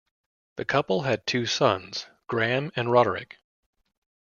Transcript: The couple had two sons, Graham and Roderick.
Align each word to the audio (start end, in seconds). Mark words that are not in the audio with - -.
The 0.55 0.65
couple 0.65 1.03
had 1.03 1.27
two 1.27 1.45
sons, 1.45 2.07
Graham 2.25 2.71
and 2.75 2.91
Roderick. 2.91 3.37